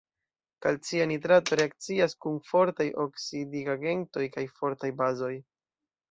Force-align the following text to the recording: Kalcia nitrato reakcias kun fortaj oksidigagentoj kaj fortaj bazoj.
Kalcia 0.65 1.05
nitrato 1.09 1.57
reakcias 1.59 2.15
kun 2.25 2.39
fortaj 2.47 2.87
oksidigagentoj 3.03 4.23
kaj 4.37 4.45
fortaj 4.61 4.91
bazoj. 5.03 5.31